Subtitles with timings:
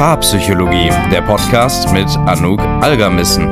[0.00, 3.50] Paarpsychologie, der Podcast mit Anouk Algermissen.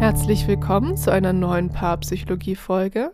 [0.00, 3.12] Herzlich willkommen zu einer neuen Paarpsychologie-Folge.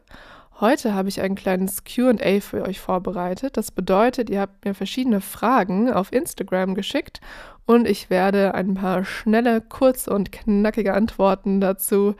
[0.58, 3.58] Heute habe ich ein kleines QA für euch vorbereitet.
[3.58, 7.20] Das bedeutet, ihr habt mir verschiedene Fragen auf Instagram geschickt
[7.66, 12.14] und ich werde ein paar schnelle, kurze und knackige Antworten dazu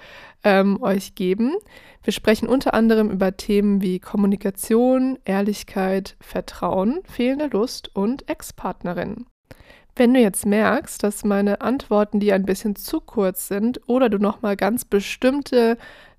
[0.45, 1.55] ähm, euch geben.
[2.03, 9.27] Wir sprechen unter anderem über Themen wie Kommunikation, Ehrlichkeit, Vertrauen, fehlende Lust und Ex-Partnerin.
[9.97, 14.19] Wenn du jetzt merkst, dass meine Antworten dir ein bisschen zu kurz sind oder du
[14.19, 15.77] nochmal ganz bestimmte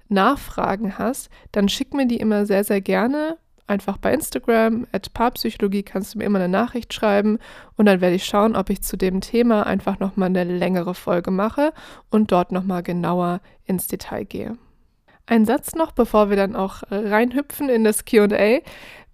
[0.07, 3.37] Nachfragen hast, dann schick mir die immer sehr, sehr gerne.
[3.71, 7.39] Einfach bei Instagram, at Paarpsychologie, kannst du mir immer eine Nachricht schreiben
[7.77, 11.31] und dann werde ich schauen, ob ich zu dem Thema einfach nochmal eine längere Folge
[11.31, 11.71] mache
[12.09, 14.57] und dort nochmal genauer ins Detail gehe.
[15.25, 18.59] Ein Satz noch, bevor wir dann auch reinhüpfen in das QA.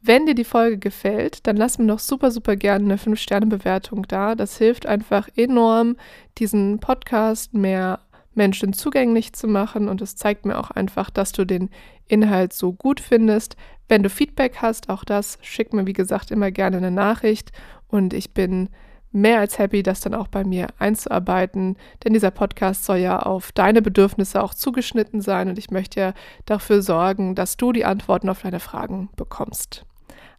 [0.02, 4.34] Wenn dir die Folge gefällt, dann lass mir noch super, super gerne eine 5-Sterne-Bewertung da.
[4.34, 5.98] Das hilft einfach enorm,
[6.40, 8.00] diesen Podcast mehr
[8.38, 11.70] Menschen zugänglich zu machen und es zeigt mir auch einfach, dass du den
[12.08, 13.58] Inhalt so gut findest.
[13.88, 17.52] Wenn du Feedback hast, auch das, schick mir wie gesagt immer gerne eine Nachricht
[17.88, 18.70] und ich bin
[19.12, 23.52] mehr als happy, das dann auch bei mir einzuarbeiten, denn dieser Podcast soll ja auf
[23.52, 26.14] deine Bedürfnisse auch zugeschnitten sein und ich möchte ja
[26.46, 29.86] dafür sorgen, dass du die Antworten auf deine Fragen bekommst.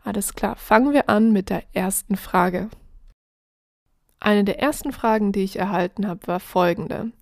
[0.05, 2.69] Alles klar, fangen wir an mit der ersten Frage.
[4.21, 7.13] Eine der ersten Fragen, die ich erhalten habe, war folgende.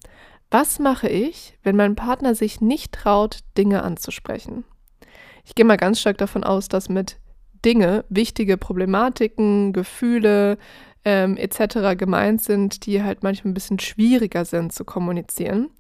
[0.50, 4.64] Was mache ich, wenn mein Partner sich nicht traut, Dinge anzusprechen?
[5.44, 7.19] Ich gehe mal ganz stark davon aus, dass mit
[7.64, 10.58] Dinge wichtige Problematiken, Gefühle
[11.05, 11.97] ähm, etc.
[11.97, 15.70] gemeint sind, die halt manchmal ein bisschen schwieriger sind zu kommunizieren.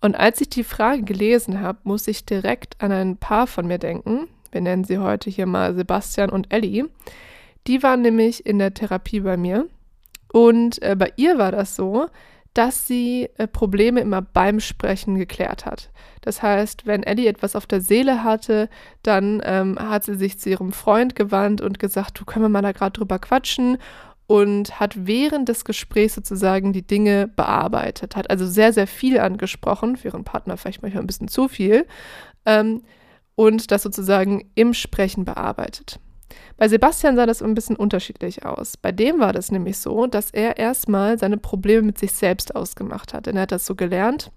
[0.00, 3.78] Und als ich die Frage gelesen habe, muss ich direkt an ein Paar von mir
[3.78, 4.28] denken.
[4.52, 6.88] Wir nennen sie heute hier mal Sebastian und Ellie.
[7.66, 9.66] Die waren nämlich in der Therapie bei mir.
[10.32, 12.06] Und äh, bei ihr war das so,
[12.58, 15.90] dass sie äh, Probleme immer beim Sprechen geklärt hat.
[16.22, 18.68] Das heißt, wenn Ellie etwas auf der Seele hatte,
[19.04, 22.62] dann ähm, hat sie sich zu ihrem Freund gewandt und gesagt, du können wir mal
[22.62, 23.78] da gerade drüber quatschen
[24.26, 29.96] und hat während des Gesprächs sozusagen die Dinge bearbeitet, hat also sehr, sehr viel angesprochen,
[29.96, 31.86] für ihren Partner vielleicht manchmal ein bisschen zu viel,
[32.44, 32.82] ähm,
[33.36, 36.00] und das sozusagen im Sprechen bearbeitet.
[36.58, 38.76] Bei Sebastian sah das ein bisschen unterschiedlich aus.
[38.76, 43.14] Bei dem war das nämlich so, dass er erstmal seine Probleme mit sich selbst ausgemacht
[43.14, 43.26] hat.
[43.26, 44.32] Denn er hat das so gelernt,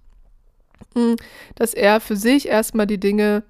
[0.93, 1.15] hm,
[1.55, 3.41] dass er für sich erstmal die Dinge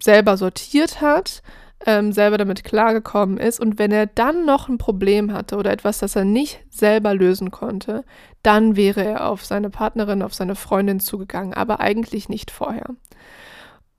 [0.00, 1.42] selber sortiert hat,
[1.84, 3.60] ähm, selber damit klargekommen ist.
[3.60, 7.50] Und wenn er dann noch ein Problem hatte oder etwas, das er nicht selber lösen
[7.50, 8.02] konnte,
[8.42, 12.94] dann wäre er auf seine Partnerin, auf seine Freundin zugegangen, aber eigentlich nicht vorher.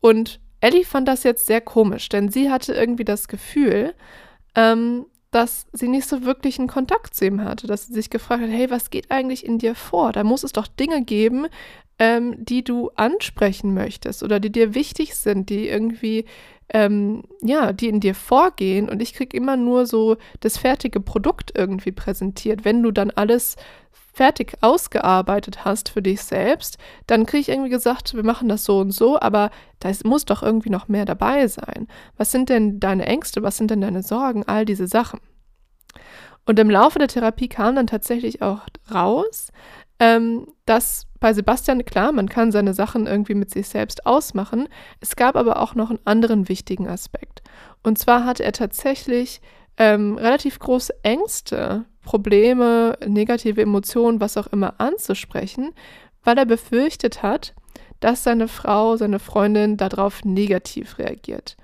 [0.02, 3.94] Und Ellie fand das jetzt sehr komisch, denn sie hatte irgendwie das Gefühl,
[4.56, 8.42] ähm, dass sie nicht so wirklich einen Kontakt zu ihm hatte, dass sie sich gefragt
[8.42, 10.12] hat, hey, was geht eigentlich in dir vor?
[10.12, 11.46] Da muss es doch Dinge geben,
[12.00, 16.26] ähm, die du ansprechen möchtest oder die dir wichtig sind, die irgendwie,
[16.70, 18.90] ähm, ja, die in dir vorgehen.
[18.90, 22.66] Und ich kriege immer nur so das fertige Produkt irgendwie präsentiert.
[22.66, 23.56] Wenn du dann alles
[23.92, 28.80] fertig ausgearbeitet hast für dich selbst, dann kriege ich irgendwie gesagt, wir machen das so
[28.80, 31.88] und so, aber da muss doch irgendwie noch mehr dabei sein.
[32.18, 33.44] Was sind denn deine Ängste?
[33.44, 34.44] Was sind denn deine Sorgen?
[34.46, 35.20] All diese Sachen.
[36.46, 38.62] Und im Laufe der Therapie kam dann tatsächlich auch
[38.94, 39.52] raus,
[40.00, 44.68] ähm, dass bei Sebastian, klar, man kann seine Sachen irgendwie mit sich selbst ausmachen.
[45.00, 47.42] Es gab aber auch noch einen anderen wichtigen Aspekt.
[47.84, 49.42] Und zwar hatte er tatsächlich
[49.78, 55.72] ähm, relativ große Ängste Probleme, negative Emotionen, was auch immer anzusprechen,
[56.24, 57.54] weil er befürchtet hat,
[58.00, 61.58] dass seine Frau, seine Freundin darauf negativ reagiert.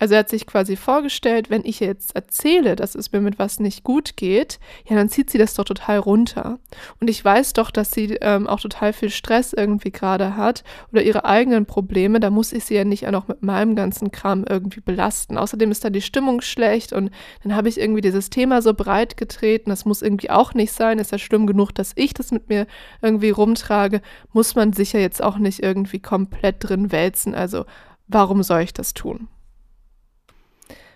[0.00, 3.60] Also er hat sich quasi vorgestellt, wenn ich jetzt erzähle, dass es mir mit was
[3.60, 6.58] nicht gut geht, ja, dann zieht sie das doch total runter.
[7.00, 11.02] Und ich weiß doch, dass sie ähm, auch total viel Stress irgendwie gerade hat oder
[11.02, 12.18] ihre eigenen Probleme.
[12.18, 15.36] Da muss ich sie ja nicht auch noch mit meinem ganzen Kram irgendwie belasten.
[15.36, 17.10] Außerdem ist da die Stimmung schlecht und
[17.42, 19.68] dann habe ich irgendwie dieses Thema so breit getreten.
[19.68, 20.98] Das muss irgendwie auch nicht sein.
[20.98, 22.66] Ist ja schlimm genug, dass ich das mit mir
[23.02, 24.00] irgendwie rumtrage.
[24.32, 27.34] Muss man sich ja jetzt auch nicht irgendwie komplett drin wälzen.
[27.34, 27.66] Also
[28.08, 29.28] warum soll ich das tun?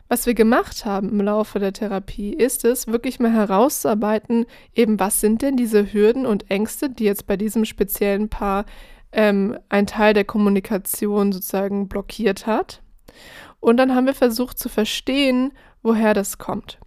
[0.08, 5.20] Was wir gemacht haben im Laufe der Therapie, ist es, wirklich mal herauszuarbeiten, eben was
[5.20, 8.66] sind denn diese Hürden und Ängste, die jetzt bei diesem speziellen Paar
[9.12, 12.82] ähm, ein Teil der Kommunikation sozusagen blockiert hat.
[13.60, 15.52] Und dann haben wir versucht zu verstehen,
[15.82, 16.78] woher das kommt.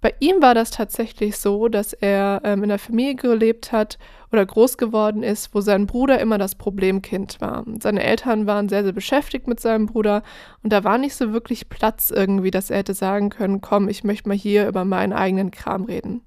[0.00, 3.98] Bei ihm war das tatsächlich so, dass er ähm, in einer Familie gelebt hat
[4.32, 7.64] oder groß geworden ist, wo sein Bruder immer das Problemkind war.
[7.80, 10.22] Seine Eltern waren sehr, sehr beschäftigt mit seinem Bruder
[10.62, 14.04] und da war nicht so wirklich Platz irgendwie, dass er hätte sagen können, komm, ich
[14.04, 16.22] möchte mal hier über meinen eigenen Kram reden.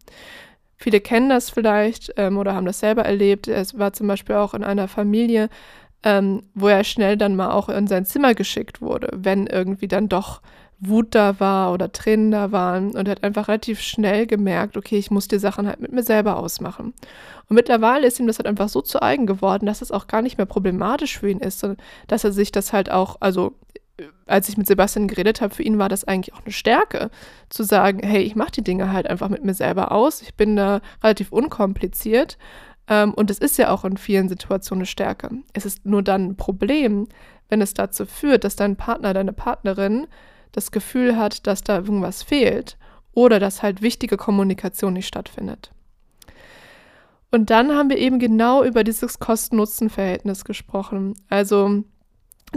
[0.78, 3.48] Viele kennen das vielleicht ähm, oder haben das selber erlebt.
[3.48, 5.50] Es war zum Beispiel auch in einer Familie,
[6.04, 10.08] ähm, wo er schnell dann mal auch in sein Zimmer geschickt wurde, wenn irgendwie dann
[10.08, 10.42] doch
[10.88, 15.12] Wut da war oder Tränen da waren und hat einfach relativ schnell gemerkt, okay, ich
[15.12, 16.94] muss die Sachen halt mit mir selber ausmachen.
[17.48, 20.22] Und mittlerweile ist ihm das halt einfach so zu eigen geworden, dass es auch gar
[20.22, 21.78] nicht mehr problematisch für ihn ist, sondern
[22.08, 23.54] dass er sich das halt auch, also
[24.26, 27.10] als ich mit Sebastian geredet habe, für ihn war das eigentlich auch eine Stärke,
[27.50, 30.56] zu sagen, hey, ich mache die Dinge halt einfach mit mir selber aus, ich bin
[30.56, 32.38] da relativ unkompliziert
[32.88, 35.30] ähm, und es ist ja auch in vielen Situationen eine Stärke.
[35.54, 37.08] Es ist nur dann ein Problem,
[37.50, 40.08] wenn es dazu führt, dass dein Partner, deine Partnerin
[40.56, 42.78] das Gefühl hat, dass da irgendwas fehlt
[43.14, 45.72] oder dass halt wichtige Kommunikation nicht stattfindet.
[47.32, 51.16] Und dann haben wir eben genau über dieses Kosten-Nutzen-Verhältnis gesprochen.
[51.30, 51.84] Also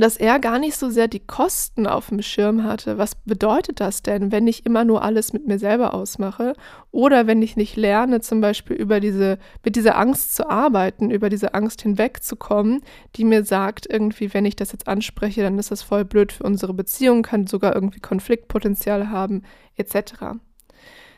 [0.00, 2.98] dass er gar nicht so sehr die Kosten auf dem Schirm hatte.
[2.98, 6.54] Was bedeutet das denn, wenn ich immer nur alles mit mir selber ausmache?
[6.90, 11.28] Oder wenn ich nicht lerne, zum Beispiel über diese, mit dieser Angst zu arbeiten, über
[11.28, 12.82] diese Angst hinwegzukommen,
[13.16, 16.44] die mir sagt, irgendwie, wenn ich das jetzt anspreche, dann ist das voll blöd für
[16.44, 19.42] unsere Beziehung, kann sogar irgendwie Konfliktpotenzial haben,
[19.76, 20.38] etc.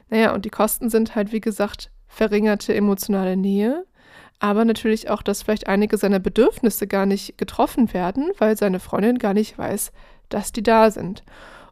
[0.09, 3.85] Naja, und die Kosten sind halt, wie gesagt, verringerte emotionale Nähe,
[4.41, 9.19] aber natürlich auch, dass vielleicht einige seiner Bedürfnisse gar nicht getroffen werden, weil seine Freundin
[9.19, 9.93] gar nicht weiß,
[10.31, 11.23] dass die da sind.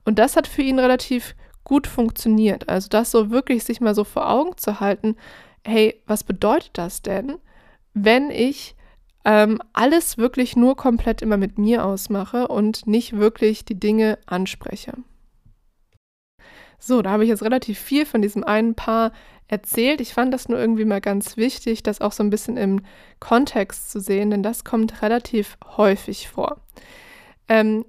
[0.04, 1.34] Und das hat für ihn relativ
[1.64, 2.68] gut funktioniert.
[2.68, 5.16] Also das so wirklich sich mal so vor Augen zu halten,
[5.66, 7.38] hey, was bedeutet das denn,
[7.94, 8.76] wenn ich
[9.24, 14.92] ähm, alles wirklich nur komplett immer mit mir ausmache und nicht wirklich die Dinge anspreche?
[16.78, 19.12] So, da habe ich jetzt relativ viel von diesem einen Paar
[19.48, 20.00] erzählt.
[20.00, 22.80] Ich fand das nur irgendwie mal ganz wichtig, das auch so ein bisschen im
[23.18, 26.60] Kontext zu sehen, denn das kommt relativ häufig vor.
[27.48, 27.84] Ähm,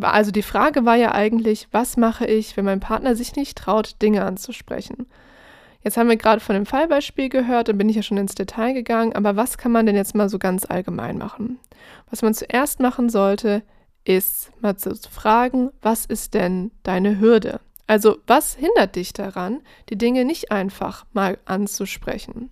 [0.00, 3.96] also die Frage war ja eigentlich, was mache ich, wenn mein Partner sich nicht traut,
[4.02, 5.06] Dinge anzusprechen?
[5.82, 8.74] Jetzt haben wir gerade von dem Fallbeispiel gehört, da bin ich ja schon ins Detail
[8.74, 11.58] gegangen, aber was kann man denn jetzt mal so ganz allgemein machen?
[12.10, 13.62] Was man zuerst machen sollte,
[14.04, 17.60] ist mal zu fragen, was ist denn deine Hürde?
[17.88, 22.50] Also was hindert dich daran, die Dinge nicht einfach mal anzusprechen?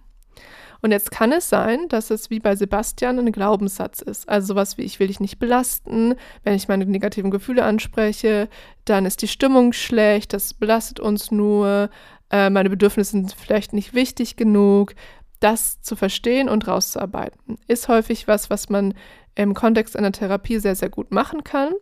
[0.83, 4.29] Und jetzt kann es sein, dass es wie bei Sebastian ein Glaubenssatz ist.
[4.29, 6.15] Also sowas wie, ich will dich nicht belasten.
[6.43, 8.49] Wenn ich meine negativen Gefühle anspreche,
[8.85, 11.91] dann ist die Stimmung schlecht, das belastet uns nur,
[12.31, 14.95] äh, meine Bedürfnisse sind vielleicht nicht wichtig genug.
[15.41, 18.95] Das zu verstehen und rauszuarbeiten, ist häufig was, was man
[19.35, 21.73] im Kontext einer Therapie sehr, sehr gut machen kann.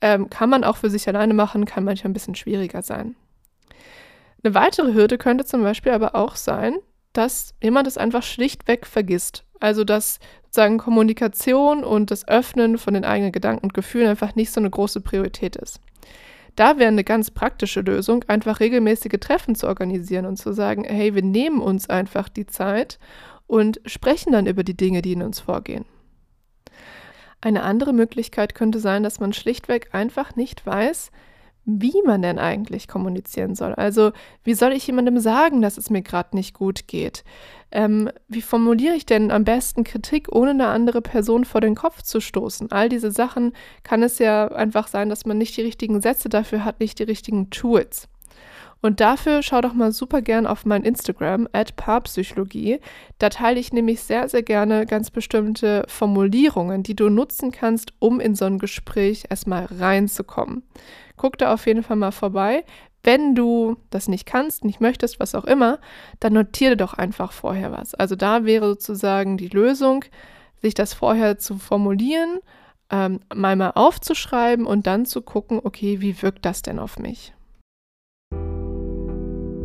[0.00, 3.16] Ähm, kann man auch für sich alleine machen, kann manchmal ein bisschen schwieriger sein.
[4.42, 6.76] Eine weitere Hürde könnte zum Beispiel aber auch sein,
[7.12, 9.44] dass jemand es einfach schlichtweg vergisst.
[9.58, 14.50] Also dass sozusagen Kommunikation und das Öffnen von den eigenen Gedanken und Gefühlen einfach nicht
[14.50, 15.80] so eine große Priorität ist.
[16.56, 21.14] Da wäre eine ganz praktische Lösung, einfach regelmäßige Treffen zu organisieren und zu sagen, hey,
[21.14, 22.98] wir nehmen uns einfach die Zeit
[23.46, 25.84] und sprechen dann über die Dinge, die in uns vorgehen.
[27.46, 31.12] Eine andere Möglichkeit könnte sein, dass man schlichtweg einfach nicht weiß,
[31.64, 33.72] wie man denn eigentlich kommunizieren soll.
[33.74, 34.10] Also
[34.42, 37.22] wie soll ich jemandem sagen, dass es mir gerade nicht gut geht?
[37.70, 42.02] Ähm, wie formuliere ich denn am besten Kritik, ohne eine andere Person vor den Kopf
[42.02, 42.72] zu stoßen?
[42.72, 43.52] All diese Sachen
[43.84, 47.04] kann es ja einfach sein, dass man nicht die richtigen Sätze dafür hat, nicht die
[47.04, 48.08] richtigen Tools.
[48.82, 52.80] Und dafür schau doch mal super gern auf mein Instagram, at Paarpsychologie.
[53.18, 58.20] Da teile ich nämlich sehr, sehr gerne ganz bestimmte Formulierungen, die du nutzen kannst, um
[58.20, 60.62] in so ein Gespräch erstmal reinzukommen.
[61.16, 62.64] Guck da auf jeden Fall mal vorbei.
[63.02, 65.78] Wenn du das nicht kannst, nicht möchtest, was auch immer,
[66.18, 67.94] dann notiere doch einfach vorher was.
[67.94, 70.04] Also da wäre sozusagen die Lösung,
[70.60, 72.40] sich das vorher zu formulieren,
[72.90, 77.32] ähm, mal mal aufzuschreiben und dann zu gucken, okay, wie wirkt das denn auf mich?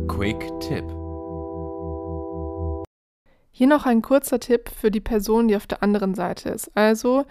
[0.08, 0.84] Quick Tipp.
[3.50, 6.70] Hier noch ein kurzer Tipp für die Person, die auf der anderen Seite ist.
[6.74, 7.24] Also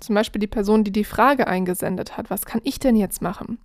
[0.00, 2.30] zum Beispiel die Person, die die Frage eingesendet hat.
[2.30, 3.58] Was kann ich denn jetzt machen?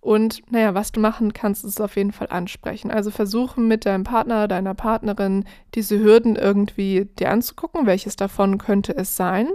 [0.00, 2.90] Und naja, was du machen kannst, ist auf jeden Fall ansprechen.
[2.90, 5.44] Also versuchen mit deinem Partner, deiner Partnerin
[5.74, 9.48] diese Hürden irgendwie dir anzugucken, welches davon könnte es sein.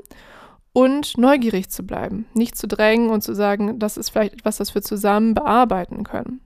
[0.74, 4.76] Und neugierig zu bleiben, nicht zu drängen und zu sagen, das ist vielleicht etwas, das
[4.76, 6.42] wir zusammen bearbeiten können.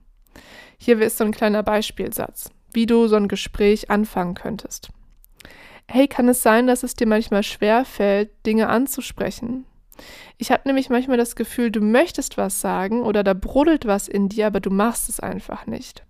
[0.84, 4.88] Hier ist so ein kleiner Beispielsatz, wie du so ein Gespräch anfangen könntest.
[5.86, 9.64] Hey, kann es sein, dass es dir manchmal schwer fällt, Dinge anzusprechen?
[10.38, 14.28] Ich habe nämlich manchmal das Gefühl, du möchtest was sagen oder da brodelt was in
[14.28, 16.02] dir, aber du machst es einfach nicht.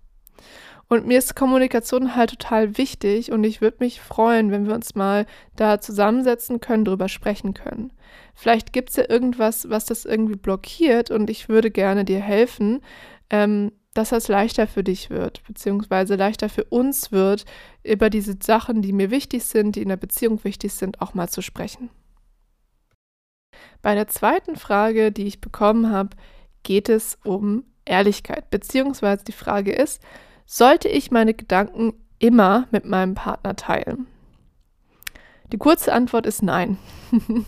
[0.87, 4.95] Und mir ist Kommunikation halt total wichtig und ich würde mich freuen, wenn wir uns
[4.95, 7.93] mal da zusammensetzen können, drüber sprechen können.
[8.33, 12.81] Vielleicht gibt es ja irgendwas, was das irgendwie blockiert und ich würde gerne dir helfen,
[13.29, 17.45] ähm, dass das leichter für dich wird, beziehungsweise leichter für uns wird,
[17.83, 21.29] über diese Sachen, die mir wichtig sind, die in der Beziehung wichtig sind, auch mal
[21.29, 21.89] zu sprechen.
[23.81, 26.15] Bei der zweiten Frage, die ich bekommen habe,
[26.63, 30.01] geht es um Ehrlichkeit, beziehungsweise die Frage ist,
[30.45, 34.07] sollte ich meine Gedanken immer mit meinem Partner teilen?
[35.51, 36.77] Die kurze Antwort ist nein.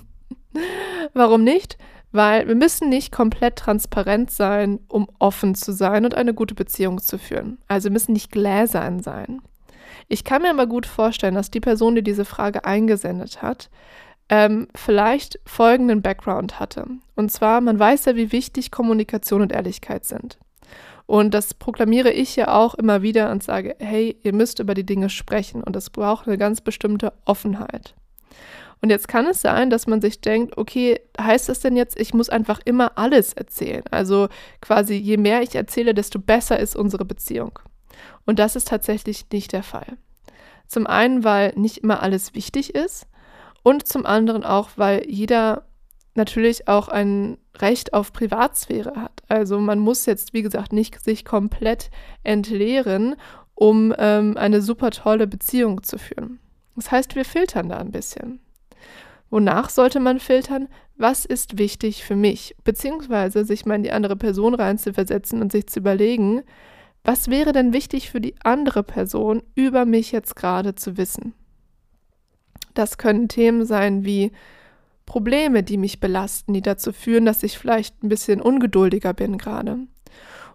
[1.13, 1.77] Warum nicht?
[2.15, 7.01] Weil wir müssen nicht komplett transparent sein, um offen zu sein und eine gute Beziehung
[7.01, 7.57] zu führen.
[7.67, 9.41] Also wir müssen nicht gläsern sein.
[10.07, 13.69] Ich kann mir aber gut vorstellen, dass die Person, die diese Frage eingesendet hat,
[14.29, 16.85] ähm, vielleicht folgenden Background hatte.
[17.17, 20.39] Und zwar, man weiß ja, wie wichtig Kommunikation und Ehrlichkeit sind.
[21.07, 24.85] Und das proklamiere ich ja auch immer wieder und sage, hey, ihr müsst über die
[24.85, 27.93] Dinge sprechen und das braucht eine ganz bestimmte Offenheit.
[28.85, 32.13] Und jetzt kann es sein, dass man sich denkt, okay, heißt das denn jetzt, ich
[32.13, 33.81] muss einfach immer alles erzählen?
[33.89, 34.27] Also
[34.61, 37.57] quasi, je mehr ich erzähle, desto besser ist unsere Beziehung.
[38.27, 39.97] Und das ist tatsächlich nicht der Fall.
[40.67, 43.07] Zum einen, weil nicht immer alles wichtig ist
[43.63, 45.65] und zum anderen auch, weil jeder
[46.13, 49.23] natürlich auch ein Recht auf Privatsphäre hat.
[49.29, 51.89] Also man muss jetzt, wie gesagt, nicht sich komplett
[52.21, 53.15] entleeren,
[53.55, 56.37] um ähm, eine super tolle Beziehung zu führen.
[56.75, 58.41] Das heißt, wir filtern da ein bisschen.
[59.29, 60.67] Wonach sollte man filtern?
[60.97, 62.55] Was ist wichtig für mich?
[62.63, 66.43] Beziehungsweise sich mal in die andere Person reinzuversetzen und sich zu überlegen,
[67.03, 71.33] was wäre denn wichtig für die andere Person über mich jetzt gerade zu wissen?
[72.73, 74.31] Das können Themen sein wie
[75.05, 79.79] Probleme, die mich belasten, die dazu führen, dass ich vielleicht ein bisschen ungeduldiger bin gerade.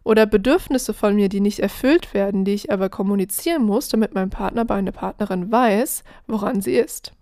[0.03, 4.31] Oder Bedürfnisse von mir, die nicht erfüllt werden, die ich aber kommunizieren muss, damit mein
[4.31, 7.13] Partner, meine Partnerin weiß, woran sie ist.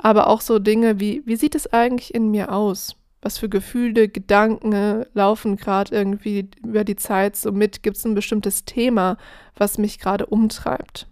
[0.00, 2.94] Aber auch so Dinge wie, wie sieht es eigentlich in mir aus?
[3.20, 7.82] Was für Gefühle, Gedanken laufen gerade irgendwie über die Zeit so mit?
[7.82, 9.16] Gibt es ein bestimmtes Thema,
[9.56, 11.08] was mich gerade umtreibt?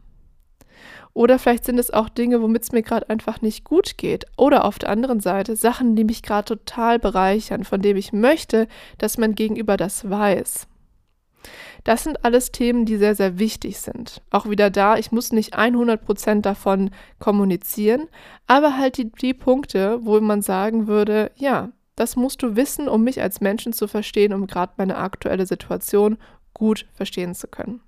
[1.15, 4.27] Oder vielleicht sind es auch Dinge, womit es mir gerade einfach nicht gut geht.
[4.37, 8.69] Oder auf der anderen Seite Sachen, die mich gerade total bereichern, von denen ich möchte,
[8.99, 10.69] dass mein Gegenüber das weiß.
[11.85, 14.23] Das sind alles Themen, die sehr, sehr wichtig sind.
[14.31, 18.09] Auch wieder da, ich muss nicht 100% davon kommunizieren,
[18.47, 23.05] aber halt die, die Punkte, wo man sagen würde, ja, das musst du wissen, um
[23.05, 26.19] mich als Menschen zu verstehen, um gerade meine aktuelle Situation
[26.53, 27.81] gut verstehen zu können.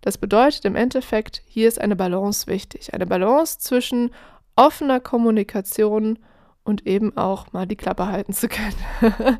[0.00, 2.92] Das bedeutet im Endeffekt, hier ist eine Balance wichtig.
[2.92, 4.10] Eine Balance zwischen
[4.54, 6.18] offener Kommunikation
[6.62, 8.74] und eben auch mal die Klappe halten zu können.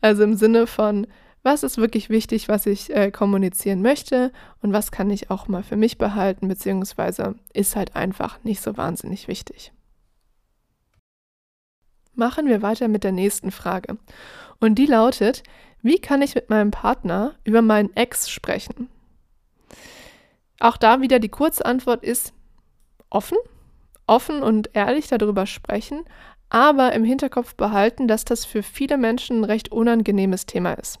[0.00, 1.06] also im Sinne von,
[1.44, 4.32] was ist wirklich wichtig, was ich äh, kommunizieren möchte
[4.62, 8.76] und was kann ich auch mal für mich behalten, beziehungsweise ist halt einfach nicht so
[8.78, 9.72] wahnsinnig wichtig.
[12.14, 13.98] Machen wir weiter mit der nächsten Frage.
[14.58, 15.42] Und die lautet,
[15.82, 18.88] wie kann ich mit meinem Partner über meinen Ex sprechen?
[20.60, 22.32] Auch da wieder die Kurzantwort ist
[23.10, 23.36] offen,
[24.06, 26.04] offen und ehrlich darüber sprechen,
[26.48, 31.00] aber im Hinterkopf behalten, dass das für viele Menschen ein recht unangenehmes Thema ist.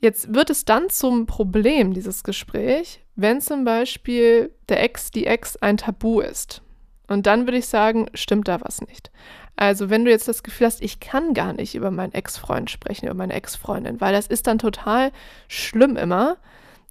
[0.00, 5.56] Jetzt wird es dann zum Problem, dieses Gespräch, wenn zum Beispiel der Ex, die Ex
[5.56, 6.62] ein Tabu ist.
[7.08, 9.10] Und dann würde ich sagen, stimmt da was nicht.
[9.56, 13.06] Also wenn du jetzt das Gefühl hast, ich kann gar nicht über meinen Ex-Freund sprechen,
[13.06, 15.12] über meine Ex-Freundin, weil das ist dann total
[15.48, 16.36] schlimm immer,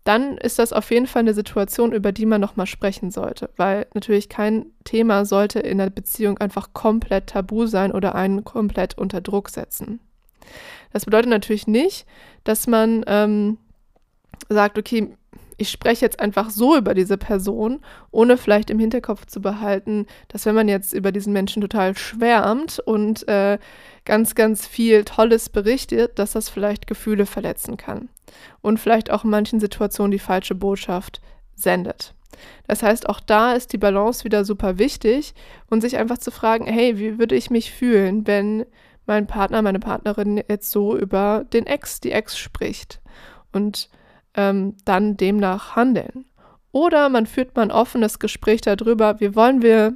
[0.04, 3.88] dann ist das auf jeden Fall eine Situation, über die man nochmal sprechen sollte, weil
[3.94, 9.22] natürlich kein Thema sollte in der Beziehung einfach komplett tabu sein oder einen komplett unter
[9.22, 10.00] Druck setzen.
[10.94, 12.06] Das bedeutet natürlich nicht,
[12.44, 13.58] dass man ähm,
[14.50, 15.16] sagt, okay,
[15.58, 17.80] ich spreche jetzt einfach so über diese Person,
[18.12, 22.80] ohne vielleicht im Hinterkopf zu behalten, dass wenn man jetzt über diesen Menschen total schwärmt
[22.80, 23.58] und äh,
[24.04, 28.10] ganz, ganz viel Tolles berichtet, dass das vielleicht Gefühle verletzen kann
[28.62, 31.22] und vielleicht auch in manchen Situationen die falsche Botschaft
[31.56, 32.14] sendet.
[32.68, 35.34] Das heißt, auch da ist die Balance wieder super wichtig
[35.70, 38.66] und sich einfach zu fragen, hey, wie würde ich mich fühlen, wenn
[39.06, 43.02] mein Partner, meine Partnerin jetzt so über den Ex, die Ex spricht
[43.52, 43.90] und
[44.36, 46.26] ähm, dann demnach handeln.
[46.72, 49.96] Oder man führt mal ein offenes Gespräch darüber, wie wollen wir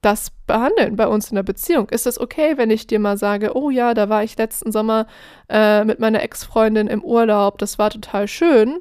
[0.00, 1.88] das behandeln bei uns in der Beziehung?
[1.88, 5.06] Ist es okay, wenn ich dir mal sage, oh ja, da war ich letzten Sommer
[5.48, 8.80] äh, mit meiner Ex-Freundin im Urlaub, das war total schön?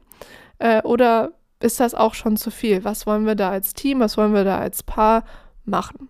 [0.59, 2.83] Äh, oder ist das auch schon zu viel?
[2.83, 5.23] Was wollen wir da als Team, was wollen wir da als Paar
[5.63, 6.09] machen?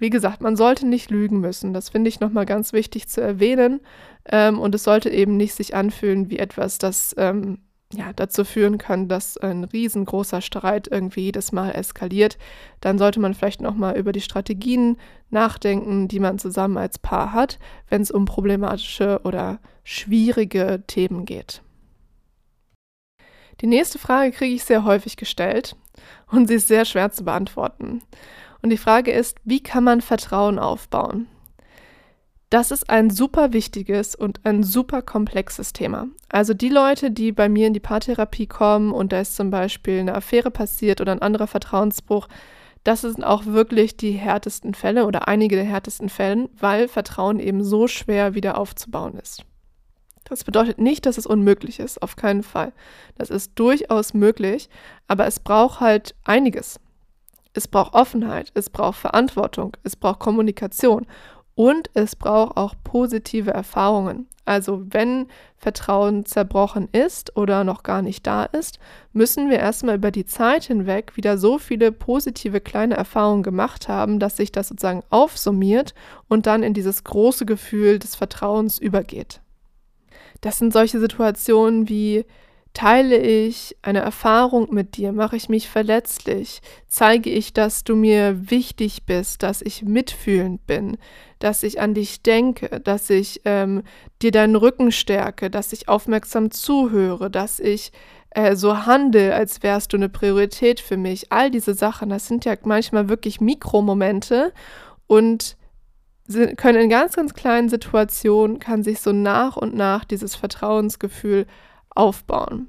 [0.00, 1.74] Wie gesagt, man sollte nicht lügen müssen.
[1.74, 3.80] Das finde ich nochmal ganz wichtig zu erwähnen.
[4.24, 7.58] Ähm, und es sollte eben nicht sich anfühlen wie etwas, das ähm,
[7.92, 12.38] ja, dazu führen kann, dass ein riesengroßer Streit irgendwie jedes Mal eskaliert,
[12.80, 14.96] dann sollte man vielleicht nochmal über die Strategien
[15.28, 21.62] nachdenken, die man zusammen als Paar hat, wenn es um problematische oder schwierige Themen geht.
[23.60, 25.76] Die nächste Frage kriege ich sehr häufig gestellt
[26.30, 28.02] und sie ist sehr schwer zu beantworten.
[28.62, 31.26] Und die Frage ist, wie kann man Vertrauen aufbauen?
[32.50, 36.08] Das ist ein super wichtiges und ein super komplexes Thema.
[36.28, 40.00] Also die Leute, die bei mir in die Paartherapie kommen und da ist zum Beispiel
[40.00, 42.26] eine Affäre passiert oder ein anderer Vertrauensbruch,
[42.82, 47.62] das sind auch wirklich die härtesten Fälle oder einige der härtesten Fälle, weil Vertrauen eben
[47.62, 49.44] so schwer wieder aufzubauen ist.
[50.24, 52.72] Das bedeutet nicht, dass es unmöglich ist, auf keinen Fall.
[53.16, 54.68] Das ist durchaus möglich,
[55.08, 56.80] aber es braucht halt einiges.
[57.52, 61.06] Es braucht Offenheit, es braucht Verantwortung, es braucht Kommunikation
[61.54, 64.26] und es braucht auch positive Erfahrungen.
[64.44, 65.26] Also wenn
[65.58, 68.78] Vertrauen zerbrochen ist oder noch gar nicht da ist,
[69.12, 74.18] müssen wir erstmal über die Zeit hinweg wieder so viele positive kleine Erfahrungen gemacht haben,
[74.18, 75.94] dass sich das sozusagen aufsummiert
[76.28, 79.40] und dann in dieses große Gefühl des Vertrauens übergeht.
[80.40, 82.24] Das sind solche Situationen wie
[82.72, 85.12] Teile ich eine Erfahrung mit dir?
[85.12, 86.62] Mache ich mich verletzlich?
[86.86, 90.96] Zeige ich, dass du mir wichtig bist, dass ich mitfühlend bin,
[91.40, 93.82] dass ich an dich denke, dass ich ähm,
[94.22, 97.90] dir deinen Rücken stärke, dass ich aufmerksam zuhöre, dass ich
[98.30, 101.32] äh, so handle, als wärst du eine Priorität für mich?
[101.32, 104.52] All diese Sachen, das sind ja manchmal wirklich Mikromomente
[105.08, 105.56] und
[106.56, 111.46] können in ganz, ganz kleinen Situationen, kann sich so nach und nach dieses Vertrauensgefühl
[112.00, 112.68] aufbauen.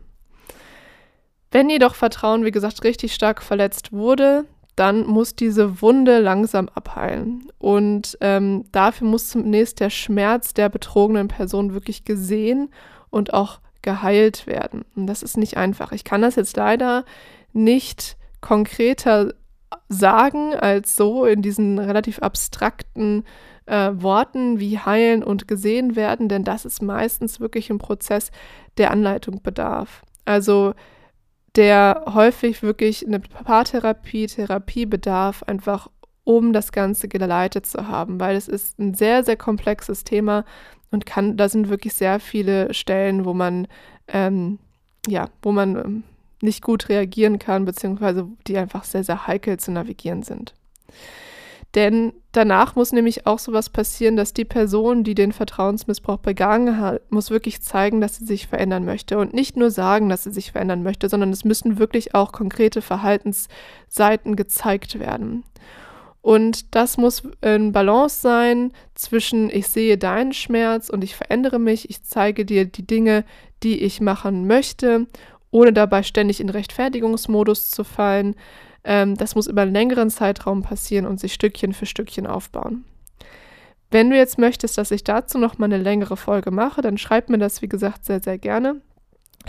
[1.51, 4.45] Wenn jedoch Vertrauen, wie gesagt, richtig stark verletzt wurde,
[4.75, 7.51] dann muss diese Wunde langsam abheilen.
[7.57, 12.69] Und ähm, dafür muss zunächst der Schmerz der betrogenen Person wirklich gesehen
[13.09, 14.85] und auch geheilt werden.
[14.95, 15.91] Und das ist nicht einfach.
[15.91, 17.03] Ich kann das jetzt leider
[17.51, 19.33] nicht konkreter
[19.89, 23.25] sagen als so in diesen relativ abstrakten
[23.65, 28.31] äh, Worten wie heilen und gesehen werden, denn das ist meistens wirklich ein Prozess,
[28.77, 30.03] der Anleitung bedarf.
[30.25, 30.73] Also
[31.55, 35.89] der häufig wirklich eine Paartherapie, Therapie bedarf, einfach
[36.23, 40.45] um das Ganze geleitet zu haben, weil es ist ein sehr, sehr komplexes Thema
[40.91, 43.67] und kann, da sind wirklich sehr viele Stellen, wo man,
[44.07, 44.59] ähm,
[45.07, 46.03] ja, wo man ähm,
[46.41, 50.53] nicht gut reagieren kann, beziehungsweise die einfach sehr, sehr heikel zu navigieren sind.
[51.75, 57.09] Denn danach muss nämlich auch sowas passieren, dass die Person, die den Vertrauensmissbrauch begangen hat,
[57.11, 59.17] muss wirklich zeigen, dass sie sich verändern möchte.
[59.17, 62.81] Und nicht nur sagen, dass sie sich verändern möchte, sondern es müssen wirklich auch konkrete
[62.81, 65.43] Verhaltensseiten gezeigt werden.
[66.21, 71.89] Und das muss in Balance sein zwischen ich sehe deinen Schmerz und ich verändere mich,
[71.89, 73.25] ich zeige dir die Dinge,
[73.63, 75.07] die ich machen möchte,
[75.49, 78.35] ohne dabei ständig in Rechtfertigungsmodus zu fallen.
[78.83, 82.85] Ähm, das muss über einen längeren Zeitraum passieren und sich Stückchen für Stückchen aufbauen.
[83.91, 87.29] Wenn du jetzt möchtest, dass ich dazu noch mal eine längere Folge mache, dann schreib
[87.29, 88.81] mir das, wie gesagt, sehr, sehr gerne.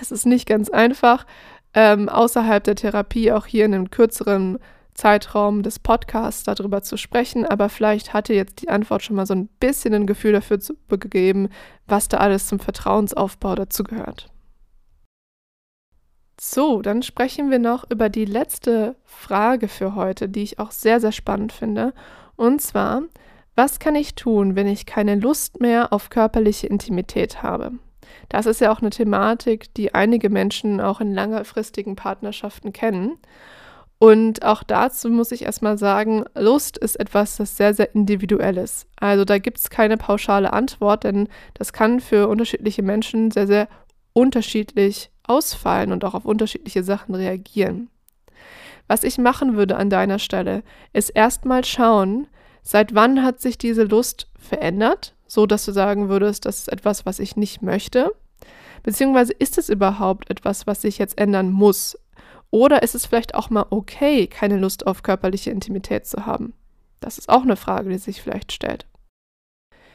[0.00, 1.26] Es ist nicht ganz einfach,
[1.74, 4.58] ähm, außerhalb der Therapie auch hier in einem kürzeren
[4.94, 9.26] Zeitraum des Podcasts darüber zu sprechen, aber vielleicht hat dir jetzt die Antwort schon mal
[9.26, 11.48] so ein bisschen ein Gefühl dafür zu, gegeben,
[11.86, 14.31] was da alles zum Vertrauensaufbau dazugehört.
[16.40, 21.00] So, dann sprechen wir noch über die letzte Frage für heute, die ich auch sehr,
[21.00, 21.92] sehr spannend finde.
[22.36, 23.02] Und zwar,
[23.54, 27.72] was kann ich tun, wenn ich keine Lust mehr auf körperliche Intimität habe?
[28.28, 33.18] Das ist ja auch eine Thematik, die einige Menschen auch in langfristigen Partnerschaften kennen.
[33.98, 38.88] Und auch dazu muss ich erstmal sagen, Lust ist etwas, das sehr, sehr individuell ist.
[38.96, 43.68] Also da gibt es keine pauschale Antwort, denn das kann für unterschiedliche Menschen sehr, sehr
[44.12, 47.88] unterschiedlich ausfallen und auch auf unterschiedliche Sachen reagieren.
[48.88, 52.26] Was ich machen würde an deiner Stelle, ist erstmal schauen,
[52.62, 57.06] seit wann hat sich diese Lust verändert, so dass du sagen würdest, das ist etwas,
[57.06, 58.12] was ich nicht möchte,
[58.82, 61.98] beziehungsweise ist es überhaupt etwas, was sich jetzt ändern muss?
[62.50, 66.52] Oder ist es vielleicht auch mal okay, keine Lust auf körperliche Intimität zu haben?
[67.00, 68.86] Das ist auch eine Frage, die sich vielleicht stellt.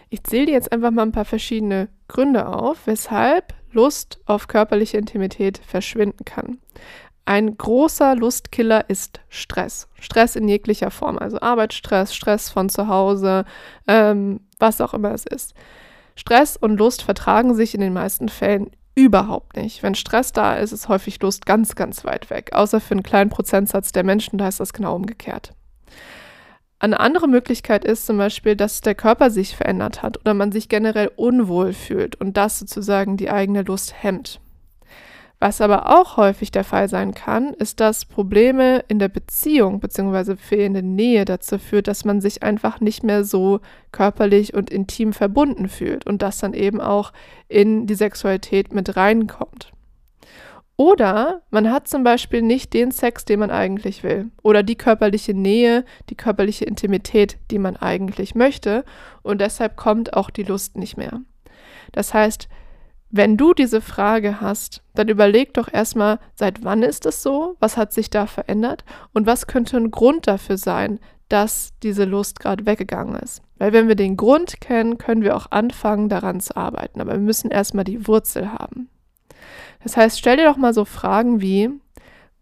[0.09, 4.97] Ich zähle dir jetzt einfach mal ein paar verschiedene Gründe auf, weshalb Lust auf körperliche
[4.97, 6.57] Intimität verschwinden kann.
[7.25, 9.87] Ein großer Lustkiller ist Stress.
[9.99, 13.45] Stress in jeglicher Form, also Arbeitsstress, Stress von zu Hause,
[13.87, 15.53] ähm, was auch immer es ist.
[16.15, 19.83] Stress und Lust vertragen sich in den meisten Fällen überhaupt nicht.
[19.83, 22.49] Wenn Stress da ist, ist häufig Lust ganz, ganz weit weg.
[22.53, 25.53] Außer für einen kleinen Prozentsatz der Menschen, da ist das genau umgekehrt.
[26.79, 30.69] Eine andere Möglichkeit ist zum Beispiel, dass der Körper sich verändert hat oder man sich
[30.69, 34.39] generell unwohl fühlt und das sozusagen die eigene Lust hemmt.
[35.39, 40.35] Was aber auch häufig der Fall sein kann, ist, dass Probleme in der Beziehung bzw.
[40.35, 43.59] fehlende Nähe dazu führt, dass man sich einfach nicht mehr so
[43.91, 47.11] körperlich und intim verbunden fühlt und das dann eben auch
[47.47, 49.71] in die Sexualität mit reinkommt.
[50.77, 54.29] Oder man hat zum Beispiel nicht den Sex, den man eigentlich will.
[54.43, 58.85] Oder die körperliche Nähe, die körperliche Intimität, die man eigentlich möchte.
[59.23, 61.21] Und deshalb kommt auch die Lust nicht mehr.
[61.93, 62.47] Das heißt,
[63.09, 67.55] wenn du diese Frage hast, dann überleg doch erstmal, seit wann ist es so?
[67.59, 68.85] Was hat sich da verändert?
[69.13, 73.41] Und was könnte ein Grund dafür sein, dass diese Lust gerade weggegangen ist?
[73.57, 77.01] Weil wenn wir den Grund kennen, können wir auch anfangen, daran zu arbeiten.
[77.01, 78.89] Aber wir müssen erstmal die Wurzel haben.
[79.87, 81.69] Das heißt, stell dir doch mal so Fragen wie,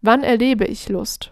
[0.00, 1.30] wann erlebe ich Lust?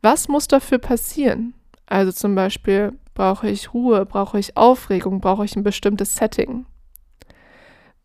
[0.00, 1.54] Was muss dafür passieren?
[1.86, 6.66] Also zum Beispiel, brauche ich Ruhe, brauche ich Aufregung, brauche ich ein bestimmtes Setting?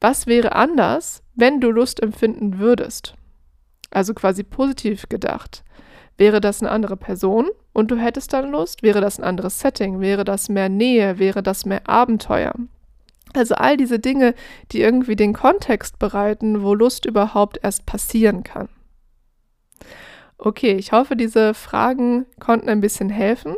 [0.02, 3.14] Was wäre anders, wenn du Lust empfinden würdest?
[3.92, 5.64] Also quasi positiv gedacht.
[6.18, 8.82] Wäre das eine andere Person und du hättest dann Lust?
[8.82, 10.00] Wäre das ein anderes Setting?
[10.00, 11.20] Wäre das mehr Nähe?
[11.20, 12.56] Wäre das mehr Abenteuer?
[13.38, 14.34] Also all diese Dinge,
[14.72, 18.70] die irgendwie den Kontext bereiten, wo Lust überhaupt erst passieren kann.
[20.40, 23.56] Okay, ich hoffe, diese Fragen konnten ein bisschen helfen.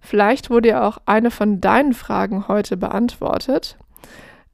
[0.00, 3.76] Vielleicht wurde ja auch eine von deinen Fragen heute beantwortet.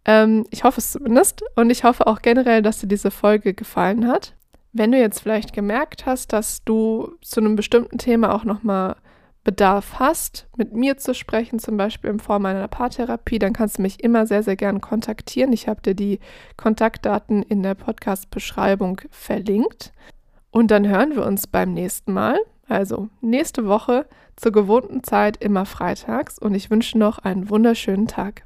[0.04, 4.08] Ähm, ich hoffe es zumindest und ich hoffe auch generell, dass dir diese Folge gefallen
[4.08, 4.34] hat.
[4.72, 8.96] Wenn du jetzt vielleicht gemerkt hast, dass du zu einem bestimmten Thema auch nochmal
[9.48, 13.82] Bedarf hast, mit mir zu sprechen, zum Beispiel in Form einer Paartherapie, dann kannst du
[13.82, 15.54] mich immer sehr, sehr gern kontaktieren.
[15.54, 16.20] Ich habe dir die
[16.58, 19.94] Kontaktdaten in der Podcast-Beschreibung verlinkt.
[20.50, 24.04] Und dann hören wir uns beim nächsten Mal, also nächste Woche
[24.36, 26.38] zur gewohnten Zeit immer freitags.
[26.38, 28.42] Und ich wünsche noch einen wunderschönen Tag.